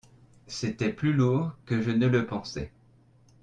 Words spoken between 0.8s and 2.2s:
plus lourd que je ne